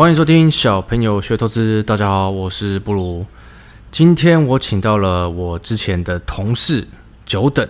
[0.00, 1.82] 欢迎收听小朋友学投资。
[1.82, 3.26] 大家好，我是布鲁。
[3.92, 6.88] 今天我请到了我之前的同事
[7.26, 7.68] 久等，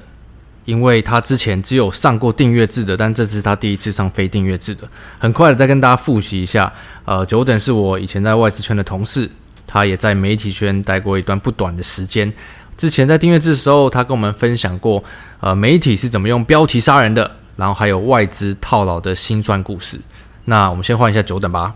[0.64, 4.88] 因为他之前只有上过订阅制的，但这次他第一次上非订阅制的。
[5.18, 6.72] 很快的再跟大家复习一下，
[7.04, 9.28] 呃，久等是我以前在外资圈的同事，
[9.66, 12.32] 他也在媒体圈待过一段不短的时间。
[12.76, 15.02] 之前在订阅制的时候，他跟我们分享过，
[15.40, 20.00] 呃，媒体是怎么用标题杀人的，然后还有外资套牢的辛酸故事。
[20.44, 21.74] 那我们先换一下久等吧。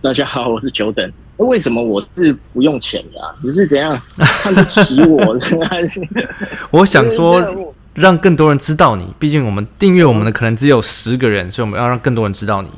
[0.02, 1.12] 大家好，我是久等。
[1.36, 3.34] 为什么我是不用钱的啊？
[3.42, 5.38] 你是怎样看不起我？
[5.68, 6.00] 还是
[6.72, 9.12] 我想说，让更多人知道你。
[9.18, 12.70] 毕竟我们订阅我们的可能只有十个人，所以我们要让更多人知道你。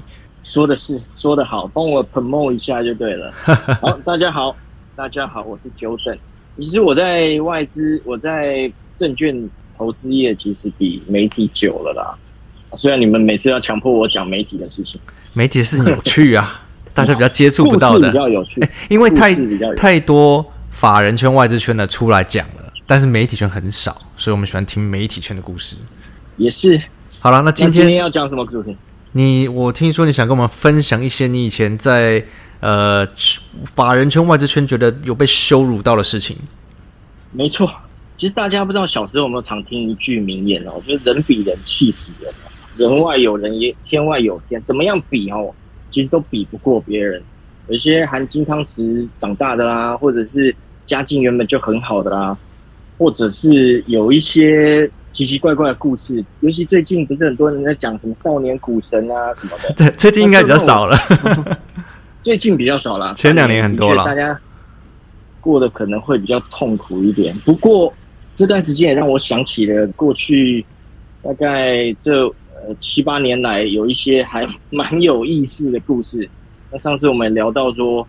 [0.42, 3.32] 说的是，说的好，帮我 promote 一下就对了。
[3.80, 4.56] 好，大家好，
[4.96, 6.18] 大家好，我是久等。
[6.56, 12.18] 其实我在外资，我在证券投资业，其实比媒体久了啦。
[12.76, 15.00] 虽然你们每次要强迫我讲媒体的事情，
[15.34, 16.61] 媒体是有趣啊。
[16.94, 19.34] 大家比较接触不到的，比较有趣，因为太
[19.74, 25.76] 太多法人圈、外资圈的出来讲了，但是媒体圈很少，所以我们喜欢听媒体圈的故事。
[26.36, 26.80] 也是。
[27.20, 28.76] 好了，那今天，今天要讲什么主题？
[29.12, 32.24] 你我听说你想跟我们分享一些你以前在
[32.60, 33.06] 呃
[33.74, 36.36] 法人圈、外资圈觉得有被羞辱到的事情。
[37.30, 37.70] 没错，
[38.16, 42.32] 其实大家不知道小时候有没有常听一句名言哦，就是人比人气死人，
[42.77, 45.55] 人外有人也天外有天，怎么样比哦？
[45.92, 47.23] 其实都比不过别人，
[47.69, 50.53] 有一些含金汤匙长大的啦，或者是
[50.86, 52.36] 家境原本就很好的啦，
[52.98, 56.25] 或者是有一些奇奇怪怪的故事。
[56.41, 60.97] 尤其最近不是很多人在讲什么少年股神啊什么的， 对，最近应该比较少了。
[62.24, 64.05] 最近比较少了，前两年很多了。
[64.05, 64.36] 大家
[65.41, 67.36] 过得可能会比较痛苦一点。
[67.45, 67.92] 不过
[68.35, 70.64] 这段时间也让我想起了过去
[71.23, 72.33] 大概这。
[72.64, 76.28] 呃，七八年来有一些还蛮有意思的故事。
[76.70, 78.06] 那上次我们聊到说，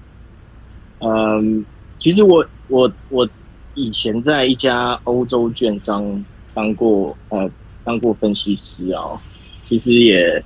[0.99, 1.65] 嗯，
[1.97, 3.27] 其实我我我
[3.73, 7.49] 以前在一家欧洲券商当过呃
[7.83, 9.19] 当过分析师啊，
[9.65, 10.43] 其实也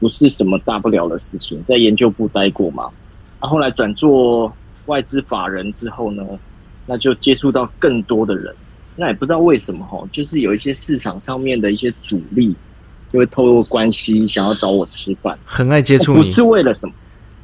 [0.00, 2.90] 不是什么大不了的事情，在研究部待过嘛。
[3.38, 4.50] 啊，后来转做
[4.86, 6.26] 外资法人之后呢，
[6.86, 8.54] 那就接触到更多的人。
[8.96, 12.56] 那也不知道为什么哈，就是有一些市场上面的一些主力。
[13.12, 16.94] 就会透过关系想要找我吃饭，很爱接触你，不是为了什么，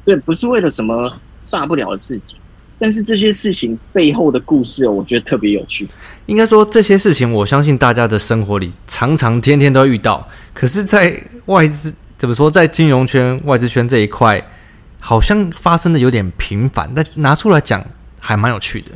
[0.03, 1.15] 对，不是为了什么
[1.51, 2.35] 大不了的事情，
[2.79, 5.87] 但是这些事情背后的故事，我觉得特别有趣。
[6.25, 14.43] 应该说这些事情，我相信大家的生活里常常天天都遇到，可是，在外资怎么说，在金融圈、外资圈这一块，
[14.99, 17.85] 好像发生的有点频繁，但拿出来讲
[18.19, 18.91] 还蛮有趣的。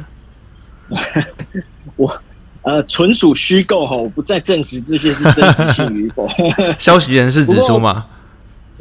[1.95, 2.22] 我。
[2.63, 6.28] 呃，纯属虚构哈，我不再证实这些是真实性与否。
[6.79, 8.06] 消息人士指出吗？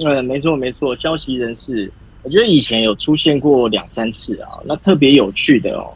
[0.04, 1.91] 呃，没错没错，消息人士，
[2.22, 4.48] 我觉得以前有出现过两三次啊。
[4.65, 5.93] 那特别有趣的哦，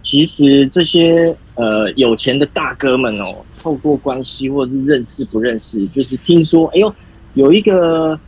[0.00, 6.94] 其实这些呃有钱的大哥们哦，透过关系或者是认识不认识，就是听说，哎呦，
[7.34, 8.18] 有一个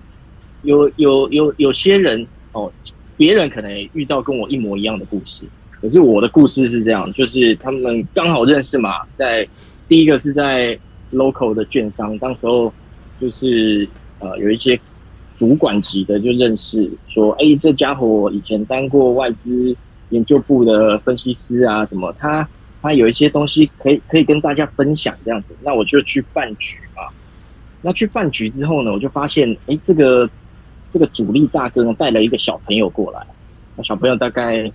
[0.62, 2.70] 有有有有些人哦，
[3.16, 5.44] 别人可能也遇到跟我一模一样的故事。
[5.80, 9.46] 可是我的故事是这样，就是他们刚好认识嘛，在
[9.86, 10.76] 第一个是在
[11.12, 12.72] local 的券商，当时候
[13.20, 14.78] 就是呃有一些
[15.36, 19.72] 主管级的就认识，说，哎，这家伙以前当过外资
[20.10, 22.48] 研究部的分析师啊，什么，他
[22.82, 27.02] 他有一些东西可以可以跟大家分享这样子，那我就去饭局嘛。
[27.82, 30.28] 那去饭局之后呢，我就发现，哎，这个
[30.90, 33.24] 这个主力大哥呢带了一个小朋友过来，
[33.76, 34.68] 那小朋友大概。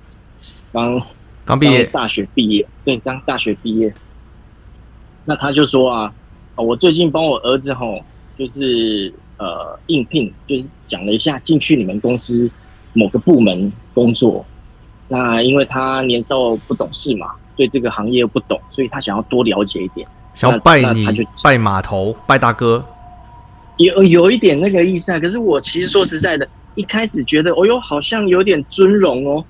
[0.71, 1.01] 刚
[1.45, 3.93] 刚毕业，大学毕业，对，刚大学毕业。
[5.25, 6.13] 那他就说啊，
[6.55, 7.99] 我最近帮我儿子吼，
[8.37, 12.49] 就是呃应聘，就是讲了一下进去你们公司
[12.93, 14.45] 某个部门工作。
[15.07, 22.83] 那因为他年少不懂事嘛，对这个行业又不懂，所以他想要多了解一点，想要拜你，就拜码头，拜大哥，
[23.77, 25.19] 有有一点那个意思啊。
[25.19, 29.45] 可是我其实说实在的，一开始觉得，哦哟，好像有点尊荣哦。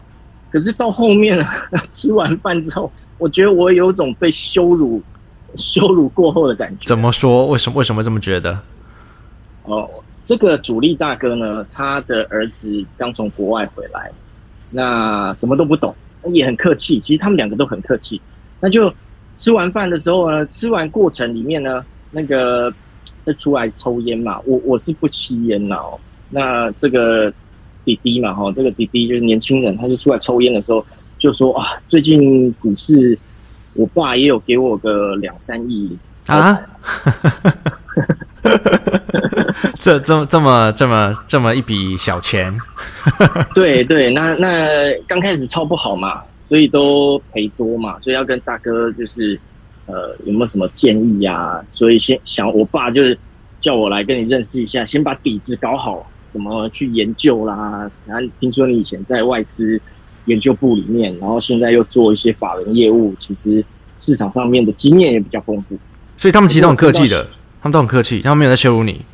[0.53, 1.45] 可是到后面了，
[1.91, 5.01] 吃完饭之后，我觉得我有种被羞辱、
[5.55, 6.85] 羞辱过后的感觉。
[6.85, 7.47] 怎么说？
[7.47, 7.79] 为什么？
[7.79, 8.59] 为什么这么觉得？
[9.63, 9.89] 哦，
[10.23, 14.11] 这个主力大哥呢，他的儿子刚从国外回来，
[14.69, 15.95] 那什么都不懂，
[16.25, 16.99] 也很客气。
[16.99, 18.21] 其实他们两个都很客气。
[18.59, 18.93] 那就
[19.37, 22.71] 吃完饭的时候呢，吃完过程里面呢，那个
[23.25, 24.39] 就出来抽烟嘛。
[24.45, 25.99] 我我是不吸烟的哦。
[26.29, 27.33] 那这个。
[27.85, 30.85] 弟弟嘛，哈，这个弟弟就是年轻人，他就出来抽烟的时候
[31.17, 33.17] 就说啊，最近股市，
[33.73, 35.97] 我爸也有给我个两三亿
[36.27, 36.59] 啊，
[39.79, 42.57] 这这么这么这么这么一笔小钱，
[43.53, 49.39] 对对，那那刚开始抄不好嘛，所以都赔多嘛，所以要跟大哥就是
[49.85, 51.65] 呃有没有什么建议呀、啊？
[51.71, 53.17] 所以先想我爸就是
[53.59, 56.09] 叫我来跟你认识一下，先把底子搞好。
[56.33, 57.87] 怎么去研究啦？
[58.07, 59.79] 然后听说你以前在外资
[60.25, 63.63] 研究部里面，然后现在又做一些法人业务，其实
[63.99, 65.77] 市场上面的经验也比较丰富。
[66.17, 67.29] 所以他们其实都很客气的，
[67.61, 69.05] 他们都很客气，他们没有在羞辱你。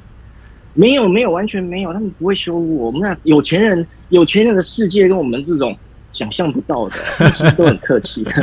[0.73, 2.85] 没有，没有，完全没有，他们不会羞辱我。
[2.85, 5.75] 我们那有钱人，有钱人的世界跟我们这种
[6.13, 6.95] 想象不到的，
[7.33, 8.25] 其实都很客气。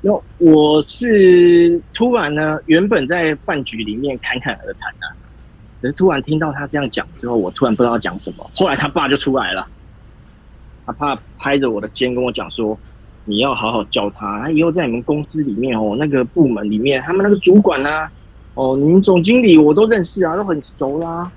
[0.00, 5.06] 那我是突然呢，原本在饭局里面侃侃而谈啊。
[5.84, 8.50] 可是突然听到他这样讲之后，我突然不知道讲什么。
[8.56, 9.68] 后来他爸就出来了，
[10.86, 12.74] 他爸拍着我的肩跟我讲说
[13.26, 18.10] ：“你要好好教他，他以后在你们公司里面哦，那个部门里面，他们那个主管啊，
[18.54, 21.32] 哦，你们总经理我都认识啊，都很熟啦、啊。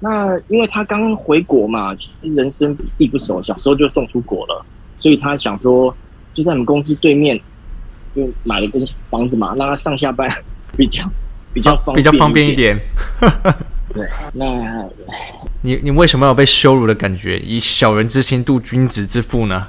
[0.00, 4.62] 那因为他刚回国嘛，人生地不熟，小时候就送出国了，
[4.98, 5.96] 所以他想说
[6.34, 7.40] 就在你们公司对面，
[8.14, 8.78] 就买了个
[9.08, 10.30] 房子嘛，让他上下班
[10.76, 11.02] 比较
[11.54, 12.78] 比较方便、啊、比较方便一点。
[13.96, 14.86] ”对，那
[15.62, 17.38] 你你为什么要被羞辱的感觉？
[17.38, 19.66] 以小人之心度君子之腹呢？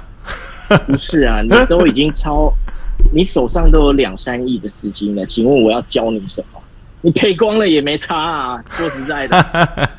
[0.86, 2.52] 不是啊，你都已经超，
[3.10, 6.60] 你手上都有两三亿的资金了，请问我要教你什么？
[7.00, 9.90] 你赔光了也没差啊，说实在的。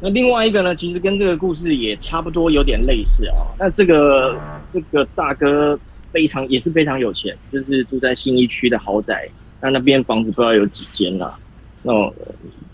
[0.00, 3.36] 那另外一个呢，其实跟这个故事也差不多，有点类似啊。
[3.58, 5.78] 那这个这个大哥
[6.12, 9.26] 非常也是非常有钱，就是住在信义区的豪宅，
[9.62, 11.34] 那那边房子不知道有几间了，
[11.82, 12.14] 那种。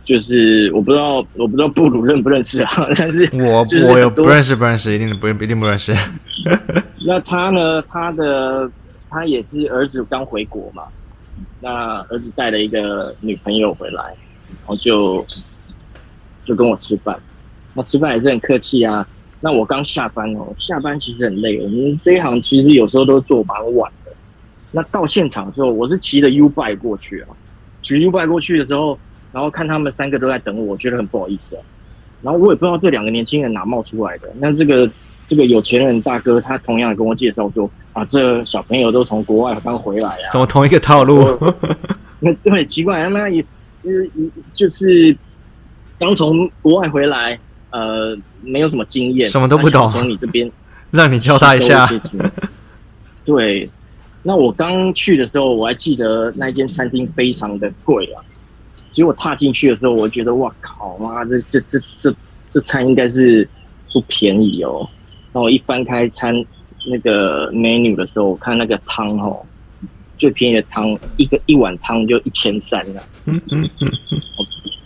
[0.09, 5.95] 就是我不知道，我不知道布鲁认不认识啊， 但是我我有不认识，不认识，一定不一定不认识。
[7.07, 7.83] 那他呢？
[7.83, 8.71] 他的
[9.11, 10.85] 他也是儿子刚回国嘛，
[11.61, 15.23] 那儿子带了一个女朋友回来，然后就
[16.47, 17.15] 就跟我吃饭，
[17.75, 19.07] 那吃饭也是很客气啊。
[19.43, 24.13] 那我刚下班哦，下班其实很累，我们这一行其实有时候都做蛮晚的。
[24.73, 27.29] 那到现场的时候，我是骑着 U-Bike 过去啊，
[27.83, 28.99] 骑 U-Bike 过去的时候。
[29.33, 31.63] 然后看他们三个都在等我，我觉得很不好意思啊。
[32.23, 34.29] 然后我也不知道这两个年轻人哪冒出来的。
[34.39, 34.91] 那这个
[35.27, 40.29] 这个有钱人大哥，他同样跟我介绍说啊，这小朋友都从国外刚回来啊。
[40.33, 41.39] 怎么同一个套路？
[42.21, 43.45] 那 对，很奇怪，他们也
[43.85, 44.11] 就是
[44.53, 45.17] 就是
[45.99, 47.39] 刚从国外回来，
[47.71, 49.89] 呃，没有什么经验，什么都不懂。
[49.91, 50.51] 从你这边
[50.91, 51.89] 让你教他一下。
[53.25, 53.71] 对，
[54.25, 58.25] 那我刚去的时候，我还记得那间餐厅非常的贵啊。
[58.99, 62.13] 结果踏进去的时候，我觉得哇靠妈，这这这这
[62.51, 63.49] 这餐应该是
[63.93, 64.85] 不便宜哦。
[65.33, 66.35] 然后我一翻开餐
[66.91, 69.41] 那个 menu 的时候，我看那个汤哦，
[70.17, 73.03] 最便宜的汤一个一碗汤就一千三了。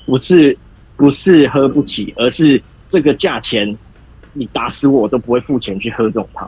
[0.05, 0.59] 不是
[0.95, 3.75] 不是喝不起，而是这个价钱，
[4.35, 6.47] 你打死我都不会付钱去喝这种汤。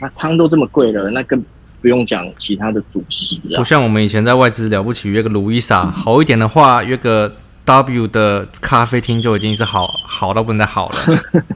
[0.00, 1.38] 那汤都这么贵了，那个。
[1.84, 7.30] 不用讲其他的主席了，不像我们以前在外资了不起约个路易莎，好一点的话约个
[7.66, 10.98] W 的咖啡厅就已经是好好到不能再好了。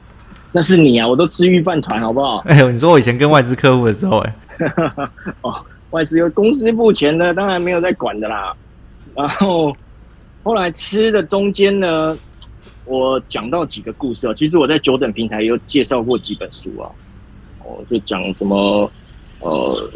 [0.53, 2.37] 那是你啊，我都吃御饭团好不好？
[2.45, 4.35] 哎呦，你说我以前跟外资客户的时候，哎，
[5.41, 8.53] 哦，外资有公司付钱的，当然没有在管的啦。
[9.15, 9.75] 然后
[10.43, 12.15] 后来吃的中间呢，
[12.85, 14.33] 我讲到几个故事哦。
[14.35, 16.85] 其实我在久等平台也有介绍过几本书啊，
[17.65, 18.91] 我就讲什么。
[19.39, 19.89] 呃，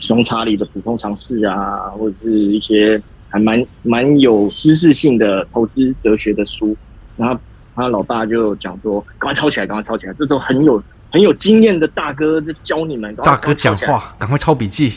[0.00, 6.76] 熊查理的普通常识啊，或者是一些还蛮蛮有知识性的投资哲学的书，
[7.16, 7.38] 然后
[7.76, 14.94] 他老爸就讲说：“赶快抄起来，赶快抄起来，这都很有很有经验的大哥在教你们。”大哥讲话，赶快抄笔记。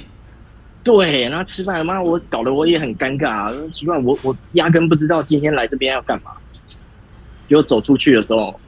[0.83, 6.31] 对，然后吃饭，妈，我搞得我也很尴尬，奇怪，我我压根不知道今天来这边要干嘛。
[7.47, 8.59] 结果走出去的时候，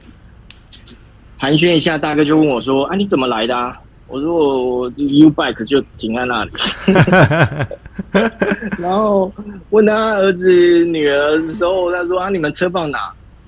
[1.36, 3.76] 寒暄一下，大哥就问我说：“啊，你怎么来的啊？”
[4.08, 6.50] 我说我 U-Bike 就停在那里，
[8.80, 9.30] 然后
[9.70, 10.50] 问他儿子
[10.86, 12.98] 女儿的时候，他说啊，你们车放哪？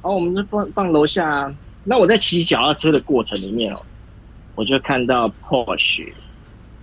[0.02, 1.50] 然后我们就放放楼下。
[1.82, 3.80] 那我在骑脚踏车的过程里面哦，
[4.54, 6.12] 我就看到 Porsche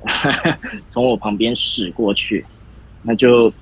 [0.89, 2.43] 从我旁边驶过去，
[3.03, 3.53] 那就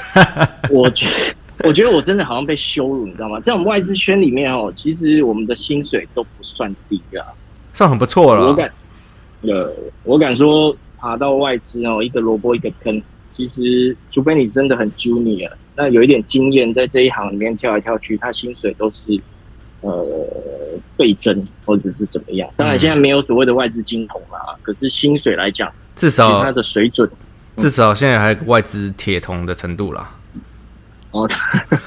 [0.70, 1.06] 我觉
[1.64, 3.40] 我觉得我真的好像被羞辱，你知道吗？
[3.40, 7.24] 在我们外资圈里面哦，其实我们的薪水都不算低啊，
[7.72, 8.48] 算很不错了。
[8.48, 8.70] 我敢，
[9.42, 9.72] 呃，
[10.04, 13.02] 我敢说爬到外资哦，一个萝卜一个坑。
[13.32, 19.20] 其实，除非你真的很 junior，那有一点经验，在这一行里面跳来跳去，他薪水都是
[19.82, 20.02] 呃
[20.96, 22.48] 倍增或者是怎么样。
[22.56, 27.06] 当然，现在没有所谓的外资金童啦，嗯、可是薪水来讲，至少他的水准，
[27.58, 30.16] 至少现在还有外资铁童的程度啦。
[31.10, 31.28] 哦，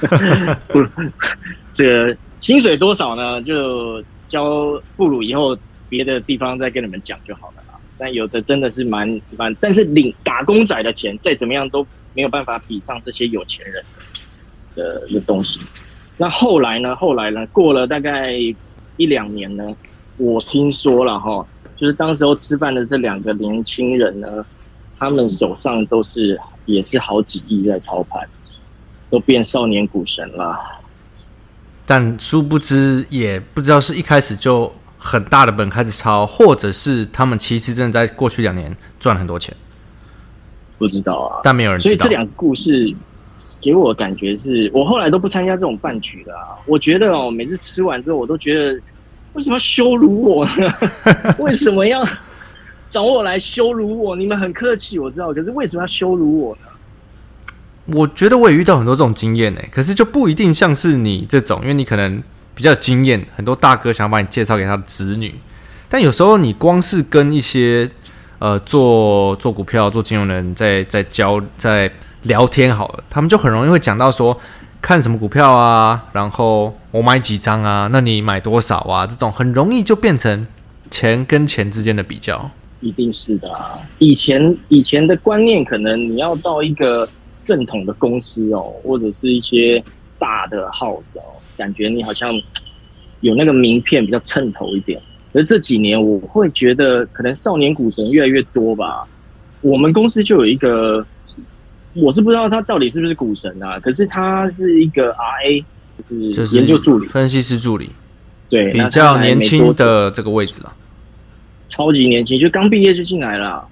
[0.69, 0.85] 不，
[1.73, 3.41] 这个薪水多少呢？
[3.41, 5.57] 就交布鲁以后，
[5.89, 7.63] 别的地方再跟你们讲就好了。
[8.01, 13.83] 但有的真的是蛮蛮，但是领打工仔的钱再怎么样都没有办法比上这些有钱人
[14.73, 15.59] 的的东西。
[16.15, 16.95] 那后来呢？
[16.95, 17.45] 后来呢？
[17.47, 18.31] 过了大概
[18.95, 19.75] 一两年呢，
[20.15, 24.45] 我听说了哈，就是当时候吃饭的这两个年轻人呢，
[24.97, 28.25] 他们手上都是也是好几亿在操盘，
[29.09, 30.57] 都变少年股神了。
[31.85, 34.73] 但殊不知，也不知道是一开始就。
[35.01, 39.55] 很大的本开始抄，或者是他们其实真的在过去两年赚了很多钱，
[40.77, 41.89] 不知道啊，但没有人知道。
[41.89, 42.93] 所以这两个故事
[43.61, 46.59] 给我的感觉是，我后来都不参加这种饭局了啊。
[46.65, 48.77] 我觉得哦，每次吃完之后，我都觉得
[49.31, 50.73] 为什么要羞辱我呢？
[51.39, 52.05] 为什么要
[52.89, 54.17] 找我来羞辱我？
[54.17, 57.95] 你们很客气，我知道，可是为什么要羞辱我呢？
[57.97, 62.21] 我觉得我也遇到很多这种经验呢，可是就不一定像是你这种，因为你可能。
[62.59, 65.33] 比较经验，很多大哥想把你介绍给他的子女，
[65.87, 67.89] 但有时候你光是跟一些
[68.37, 71.89] 呃做做股票、做金融的人在在交在
[72.23, 74.37] 聊天好了，他们就很容易会讲到说
[74.81, 79.07] 看什么股票啊，然后我买几张啊，那你买多少啊？
[79.07, 80.45] 这种很容易就变成
[80.91, 82.51] 钱跟钱之间的比较。
[82.81, 87.07] 一定是的啊，以前以前的观念可能你要到一个
[87.41, 89.81] 正统的公司哦，或者是一些
[90.17, 91.23] 大的 house 哦。
[91.59, 92.31] 感觉你好像
[93.19, 94.97] 有那个名片比较衬头一点，
[95.33, 99.05] 而这几年我会觉得可能少年股神越来越多吧。
[99.59, 101.05] 我们公司就有一个，
[101.93, 105.63] 我是不知道他到底是不是股神啊，可是他是一个 RA，
[106.31, 107.89] 就是研究助理、分析师助理，
[108.47, 110.73] 对，比较年轻的这个位置了，
[111.67, 113.67] 超级年轻，就刚毕业就进来了。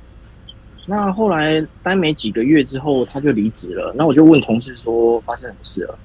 [0.89, 3.93] 那后来待没几个月之后，他就离职了。
[3.97, 5.97] 那我就问同事说，发生什么事了？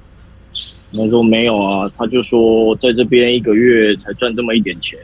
[0.92, 4.98] 他说没有啊，他就说在这边一个月才赚这么一点钱，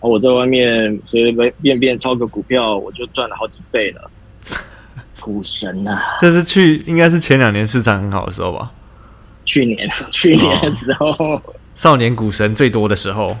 [0.00, 4.10] 啊我在外面随随便便抄个股票，我就赚了好几倍了。
[5.20, 6.16] 股神啊！
[6.20, 8.70] 这是去应该是前两年市场很好的时候吧？
[9.44, 11.42] 去年，去年的时候，哦，
[11.74, 13.36] 少年股神最多的时候。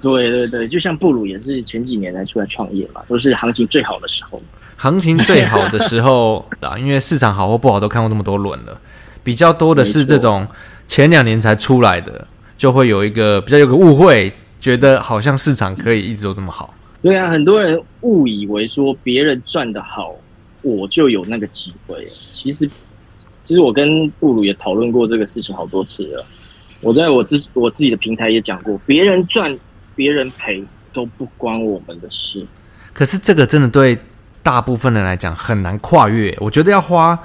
[0.00, 4.40] 对对对，就像布鲁也是前几年才出来创业嘛，都是行情最好的时候。
[4.76, 8.78] 行情最好的时候 啊，因为市场好或不好都看过这么多轮了。
[9.24, 10.46] 比较多的是这种
[10.86, 12.26] 前两年才出来的，
[12.56, 16.72] 就会有一个比较有个误会，觉得好像市场可以一直都这么好。
[17.02, 20.14] 对啊，很多人误以为说别人赚得好，
[20.62, 22.06] 我就有那个机会。
[22.06, 22.68] 其实，
[23.42, 26.24] 其实我跟布鲁也讨论过这个事情好多次了。
[26.80, 29.58] 我在我自我自己的平台也讲过，别人赚，
[29.96, 30.62] 别人赔
[30.92, 32.46] 都不关我们的事。
[32.92, 33.98] 可是这个真的对
[34.42, 36.34] 大部分人来讲很难跨越。
[36.40, 37.18] 我觉得要花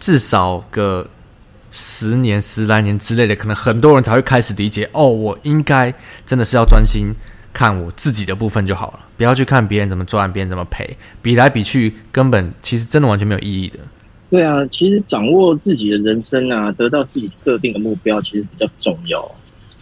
[0.00, 1.08] 至少个。
[1.78, 5.06] 十年、十来年之类的，可能很多人才会开始理解哦。
[5.08, 5.92] 我应该
[6.24, 7.12] 真的是要专心
[7.52, 13.78] 看我自己的部分就好了，不要去看别人怎么赚，别人怎么赔，比来比去，根本其实真的完全没有意义的。
[14.30, 19.30] 对啊，其实掌握自己的人生啊，得到自己设定的目标，其实比较重要。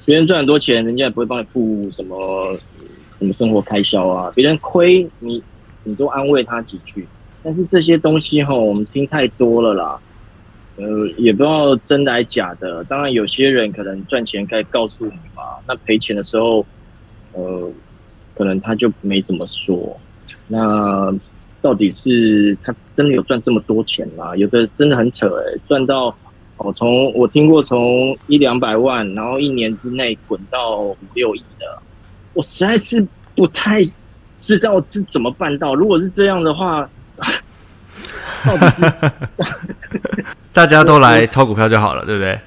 [0.04, 2.58] 别人赚很多钱，人家也不会帮你付什么
[3.20, 4.32] 什么生活开销啊。
[4.34, 5.40] 别人亏你，
[5.84, 7.06] 你多安慰他几句。
[7.44, 9.96] 但是这些东西哈，我们听太多了啦。
[10.76, 12.82] 呃，也不知道真的还假的。
[12.84, 15.42] 当然，有些人可能赚钱该告诉你嘛。
[15.68, 16.66] 那赔钱的时候，
[17.32, 17.70] 呃，
[18.34, 19.96] 可能他就没怎么说。
[20.48, 21.14] 那
[21.62, 24.36] 到底是他真的有赚这么多钱吗？
[24.36, 26.14] 有的真的很扯哎、赚到
[26.56, 31.80] 哦，从我听过从一两百万，然后一年之内滚到五六亿的，
[32.32, 33.82] 我实在是不太
[34.36, 35.74] 知道是怎么办到。
[35.74, 36.90] 如果是这样的话，
[38.44, 38.92] 到底是？
[40.54, 42.40] 大家都来炒股票就好了，对不对？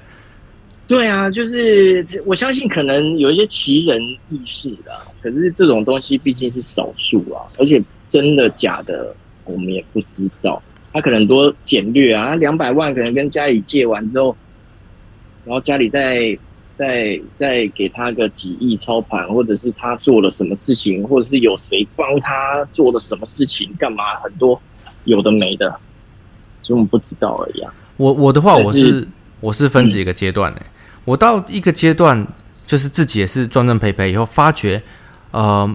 [0.86, 4.00] 对啊，就是我相信可能有一些奇人
[4.30, 4.90] 异事的，
[5.22, 10.60] 可是这种东西毕竟是少数啊，而且真的假的我们也不知道。
[10.90, 14.34] 他可能多简略啊，他两百万可能跟家里借完之后，
[15.44, 16.36] 然后家里再
[16.72, 24.58] 再再给他个几亿操盘，或者是他做了什么事情，或者是有谁帮他做了什么事情，干嘛很多
[25.04, 25.68] 有的没的，
[26.62, 27.70] 所以我们不知道而已啊。
[27.98, 29.06] 我我的话，我是
[29.40, 30.66] 我是分几个阶段的、欸。
[31.04, 32.26] 我到一个阶段，
[32.66, 34.80] 就是自己也是赚赚赔赔以后，发觉，
[35.32, 35.68] 呃，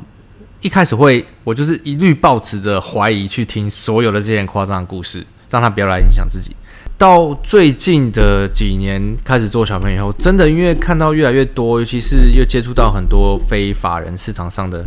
[0.61, 6.55] 一开始会我就是一律抱持着怀疑去听所有的这些夸张的故事，让他不要来影响自己。
[6.97, 14.85] 到最近的几年开始做小朋友以后，真的因为看到越来越多，尤其是又接触到很多非法人市场上的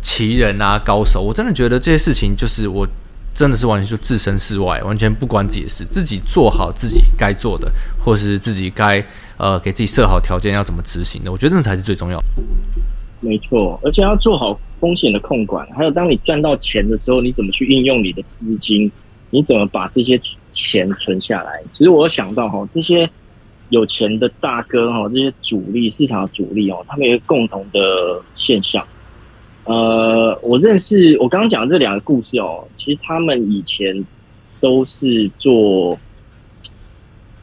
[0.00, 2.88] 奇人啊、高手，我真的觉得这些事情就是我。
[3.34, 9.04] 真的是完全就置身事外，完全不管自己的事，自己做好自己该做的，或是自己该
[9.38, 12.24] 呃给自己设好条件要怎么执行的，我觉得那才是最重要的。
[13.20, 18.90] 没错，而且要做好风险的控管，还有当你赚到钱的时候，你怎么去运用你的资金，
[19.30, 20.20] 你怎么把这些
[20.52, 21.62] 钱存下来？
[21.72, 23.08] 其实我想到哈，这些
[23.70, 28.86] 有钱的大哥哈，这些主力市场的主力哦，他们有一个共同的现象。
[29.64, 34.04] 呃，我认识我刚刚讲这两个故事哦，其实他们以前
[34.60, 35.96] 都是做，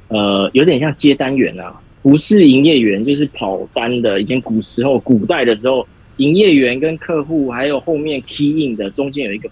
[0.10, 4.22] 呃，有点像接单员啊，不是营业员，就是跑单的。
[4.22, 9.50] 以前古时候、古代的时候，营业员跟客户还有后面 key in 的中间有一个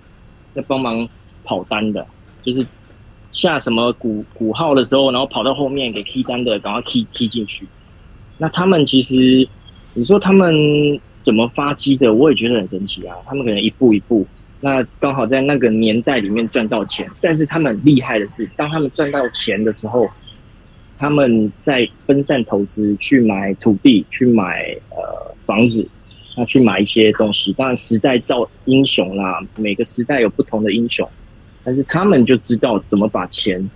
[0.53, 1.07] 在帮忙
[1.45, 2.05] 跑单的，
[2.43, 2.65] 就是
[3.31, 7.65] 下什么股股号的时候，然后跑到后面给 key 单的，赶快 key key 进去。
[8.37, 9.47] 那他们其实，
[9.93, 10.99] 你说他们。
[11.19, 12.13] 怎么发迹的？
[12.13, 13.15] 我也觉得很神奇啊！
[13.25, 14.25] 他们可能一步一步，
[14.61, 17.09] 那刚好在那个年代里面赚到钱。
[17.19, 20.07] 但是他们厉害的是，当他们赚到钱的时候，
[20.97, 25.85] 他们在分散投资，去买土地，去买呃房子，
[26.37, 27.51] 那去买一些东西。
[27.53, 31.07] 当然时代造英雄啦，每个时代有不同的英雄，
[31.63, 33.69] 但是他们就知道怎么把钱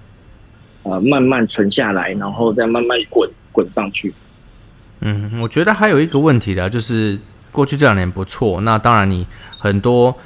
[0.83, 4.13] 呃慢慢存下来，然后再慢慢滚滚上去。
[5.01, 7.19] 嗯，我觉得还有一个问题的就是。
[7.51, 9.27] 过去这两年不错，那当然你
[9.59, 10.17] 很多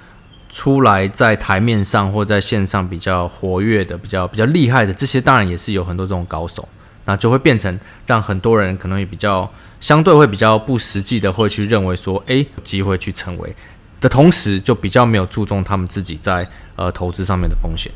[0.49, 6.67] 出来在台面上或在线上比较活跃的、比较比较厉害的这些，当然也是有很多这种高手，
[7.05, 13.55] 那就会变成让很多人可能也比较相对会比较不实际的会去认为说，哎，有机会去成为
[13.99, 17.91] 的同时，就比较没有注重他们自己在呃投资上面的风险。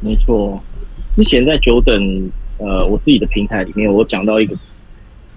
[0.00, 0.62] 没错，
[1.12, 4.56] 之前在久等呃我自己的平台里面，我讲到一个。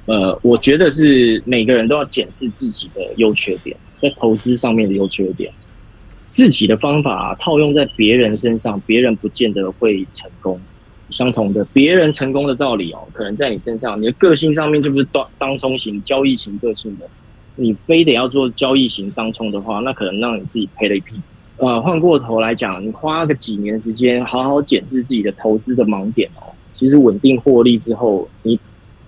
[0.06, 5.50] 呃，我觉得是每个人都要检视自己的优缺点，在投资上面的优缺点，
[6.30, 10.60] 自己的方法，套用在别人身上，别人不见得会成功。
[11.10, 17.08] 相同的，别人成功的道理哦，可能在你身上，你的个性上面就是当当冲型、交易型个性的，
[17.56, 21.14] 你非得要做交易型当冲的话，那可能让你自己赔了一屁。
[21.58, 28.60] 呃，换过头来讲，你花个几年时间，好好检视自己的投资的盲点哦，其实稳定获利之后，你。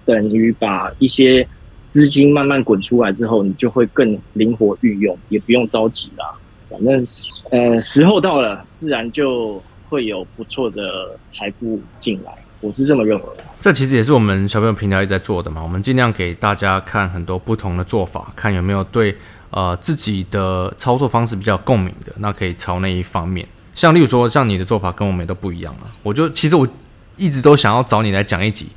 [0.05, 1.47] 等于把一些
[1.87, 6.25] 资金慢慢滚出来之后，你就会更灵活运用，也不用着急啦。
[6.69, 7.05] 反正
[7.51, 12.33] 呃，时候到了，自然就会有不错的财富进来。
[12.59, 13.43] 我是这么认为的。
[13.59, 15.61] 这其实也是我们小朋友平台一直在做的嘛。
[15.61, 19.15] 我们尽量给大家看很多不同的做法，看有没有对
[19.51, 23.47] 呃自己的操作方式比较共鸣的，那可以朝那一方面。
[23.75, 25.85] 像例如说，像你的做法跟我们都不一样啊。
[26.01, 26.67] 我就其实我
[27.15, 28.67] 一直都想要找你来讲一集。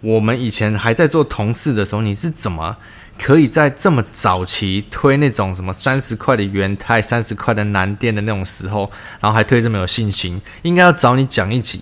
[0.00, 2.76] 我们以前还在做同事的时候，你是怎么
[3.18, 10.40] 可以在这么早期推那种什么三十块的元泰、三十块的南电的那种时候，然后还推这么有信心？
[10.62, 11.80] 应该要找你讲一集，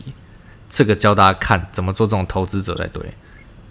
[0.71, 3.03] 这个教大家看怎么做这种投资者才对。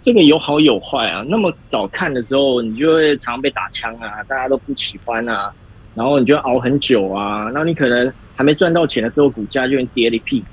[0.00, 1.24] 这个有好有坏啊。
[1.28, 5.52] 那么早看的时候，你就会常被打枪啊，大家都不喜欢啊，
[5.96, 10.46] 然后你就熬很久啊，然后你可能还没赚到钱的时候，股价就跌了一屁股。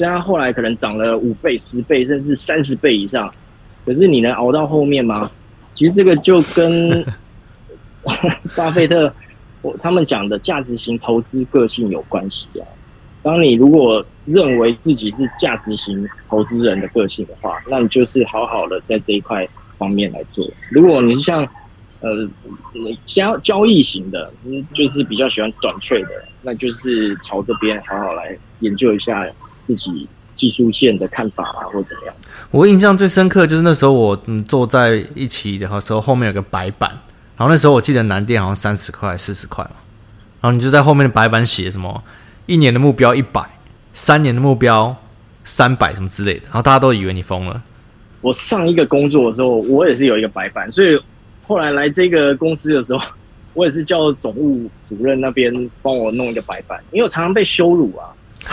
[0.00, 3.30] 虽然后来可能涨了五倍、十倍，甚至三十倍以上，
[3.84, 5.30] 可是你能熬到后面吗？
[5.74, 7.04] 其实这个就跟
[8.56, 9.12] 巴菲特
[9.60, 12.64] 我他们讲的价值型投资个性有关系啊。
[13.22, 20.48] 当你如果认为自己是价值型投资人的个性的话，那你就是好好的在这一块方面来做。
[20.70, 21.46] 如果你是像
[22.00, 22.08] 呃
[23.04, 24.32] 交交易型的，
[24.74, 26.08] 就是比较喜欢短脆的，
[26.40, 29.26] 那就是朝这边好好来研究一下。
[29.70, 32.14] 自己技术线的看法啊，或怎么样？
[32.50, 36.90] 我印象最深刻就是那时候我嗯坐在一起的时候，后面有个白板，
[37.36, 39.76] 然后那时候我记得南电好像三十块、四十块嘛，
[40.40, 42.02] 然后你就在后面的白板写什么
[42.46, 43.48] 一年的目标一百，
[43.92, 44.96] 三年的目标
[45.44, 47.62] 三百什么之类的，然后大家都以为你疯了。
[48.20, 51.00] 我上一个工作的时候，我也是有一个白板，所以
[51.46, 53.00] 后来来这个公司的时候，
[53.54, 58.10] 我也是叫总务主任那边帮我弄一个白板，因为我常常被羞辱啊。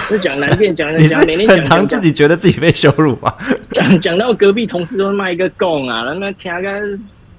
[0.10, 3.38] 就讲难听，讲 你是每天很常自己觉得自己被羞辱吧？
[3.72, 6.70] 讲讲到隔壁同事都卖一个供啊，那听个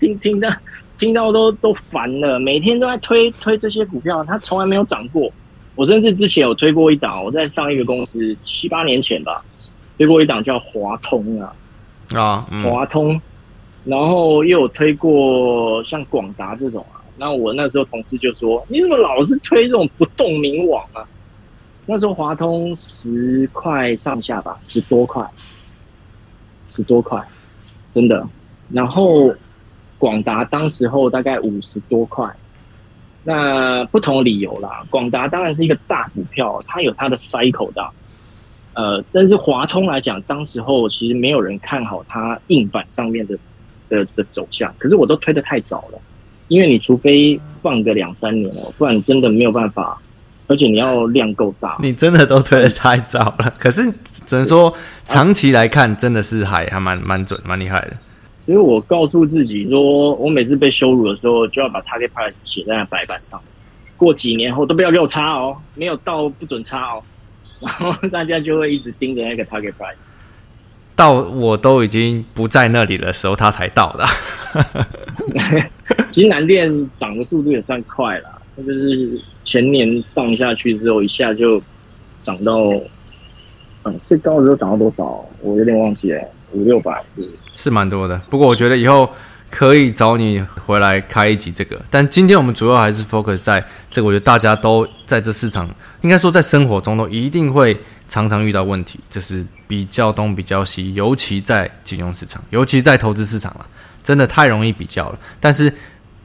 [0.01, 0.51] 听听到
[0.99, 5.31] 听到都都烦了，每天都在推推这些股票，它从来没有涨过。
[5.75, 9.43] 我甚至之前有推过一档，我在上一个公司七八年前吧，
[9.97, 11.53] 推过一档叫华通啊
[12.15, 13.21] 啊，华、嗯、通，
[13.85, 16.99] 然后又有推过像广达这种啊。
[17.17, 21.05] 那我那时候同事就说：“你怎么老是推这种不动明王啊？”
[21.91, 25.27] 那时候华通十块上下吧，十多块，
[26.67, 27.19] 十多块，
[27.91, 28.29] 真的。
[28.69, 29.35] 然后
[29.97, 32.31] 广达当时候大概五十多块。
[33.25, 37.91] 那不同理由啦，广达当然是一个大股票，它有它的 cycle 的。
[38.75, 43.35] 呃，但是华通来讲，当时候其实没有人看好它硬板上面的
[43.89, 44.75] 的的走向。
[44.79, 45.99] 可是我都推得太早了，
[46.49, 49.99] 因为你除非放个两三年哦，不然真的没有办法。
[50.49, 53.55] 而且你要量够大，你真的都推的太早了。
[53.59, 57.91] 可是只能说长期来看，真的是还还蛮蛮准，蛮厉害的。
[58.47, 63.39] 所以我告诉自己说，我每次被羞辱的时候，就要把 target price 写在那白板上。
[63.99, 67.03] 过几年后都不要给我差哦，没有到不准差哦。
[67.61, 69.97] 然后大家就会一直盯着那个 target price，
[70.97, 74.07] 到我都已经不在那里的时候，他才到的。
[76.11, 78.38] 其实南电涨的速度也算快了。
[78.67, 81.63] 就是前年放下去之后，一下就
[82.23, 82.59] 涨到
[83.85, 85.25] 涨最高的时候涨到多少？
[85.43, 86.21] 我有点忘记了，
[86.53, 88.21] 五六百是是蛮多的。
[88.29, 89.09] 不过我觉得以后
[89.49, 91.81] 可以找你回来开一集这个。
[91.89, 95.69] 但今天我们主要还是 focus 在这个，我觉得大家都在这市场，
[96.03, 103.67] 应该说在生活中都一定会常常遇到问题，就是比较东比较西，尤其在金融市场，尤其在投资市场了，
[104.03, 105.19] 真的太容易比较了。
[105.39, 105.73] 但是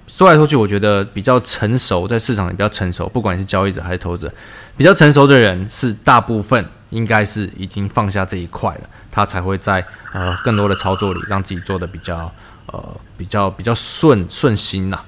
[0.05, 4.33] 说来说去，我觉得比较成熟，在市场里比较成熟，不管是交易者还是投资者，
[4.75, 12.31] 比较成熟的人是大部分应该是已经放下这一块了，他才会在呃更多的操作里让自己做的比较
[12.67, 14.99] 呃比较比较顺顺心呐。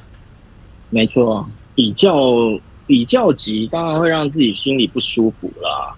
[0.90, 2.16] 没错，比较
[2.88, 5.94] 比较急，当然会让自己心里不舒服啦。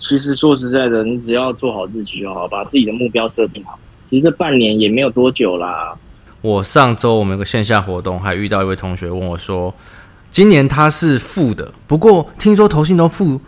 [0.00, 3.78] 其实说实在的，你只要做好自己就好，把自己的目标设定好。
[4.08, 5.94] 其实这半年也没有多久啦。
[6.40, 9.74] 我上周我们有个线下活动，还遇到一位同学问我说
[10.30, 13.40] ：“今年他是负的，不过听说投信都负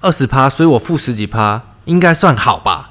[0.00, 2.90] 二十趴，所以我负十几趴，应该算好吧？”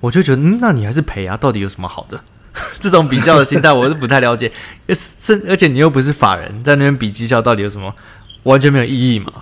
[0.00, 1.34] 我就觉得，嗯，那你还是赔啊？
[1.36, 2.20] 到底有什么好的？
[2.78, 4.52] 这种比较的心态我是不太了解。
[4.90, 7.94] 是，而且你又不是法人，在那边比绩效，到底有什么？
[8.42, 9.32] 完全没有意义嘛？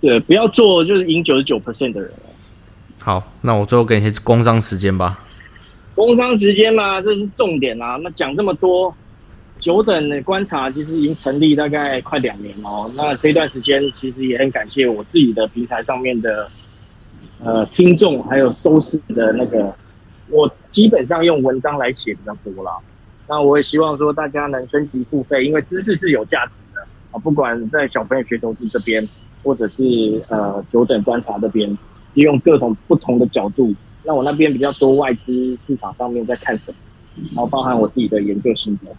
[0.00, 2.10] 对，不要做就是赢九十九 percent 的人。
[2.98, 5.18] 好，那我最后给你一些工商时间吧。
[6.00, 8.00] 工商时间嘛，这是重点啦。
[8.02, 8.94] 那讲这么多，
[9.58, 12.90] 久等的观察其实已经成立大概快两年哦。
[12.96, 16.42] 那这段时间其实也很感谢我自己的平台上面的
[17.44, 19.76] 呃听众，还有收视的那个，
[20.30, 22.72] 我基本上用文章来写比较多啦。
[23.28, 27.18] 那我也希望说大家能升级付费，因为知识是有价值的啊。
[27.18, 29.06] 不管在小朋友学投资这边，
[29.42, 29.82] 或者是
[30.30, 31.68] 呃久等观察这边，
[32.14, 33.74] 利用各种不同的角度。
[34.04, 36.76] 那我那边比较多外资市场上面在看什么，
[37.34, 38.90] 然后包含我自己的研究心得。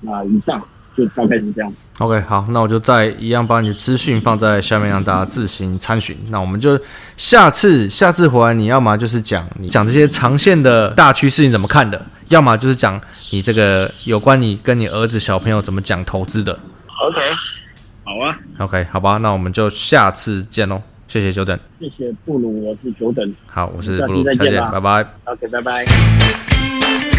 [0.00, 0.62] 那以上
[0.96, 1.72] 就大概是这样。
[1.98, 6.16] OK，好，那我就再一样把你的资讯放在下面，让大家自行参询。
[6.28, 6.78] 那我们就
[7.16, 13.00] 下次下次回来，你要么就是讲你讲这些长线的大趋势你怎么看的，要么就是讲
[13.32, 16.52] 你这个有关你跟你儿子小朋友怎么讲投资的。
[16.52, 17.20] OK，
[18.04, 18.36] 好啊。
[18.58, 20.82] OK，好吧，那我们就下次见喽。
[21.08, 23.34] 谢谢久等，谢谢布鲁，我是久等。
[23.46, 25.06] 好，我是布鲁，再见，拜拜。
[25.24, 27.15] OK，拜拜。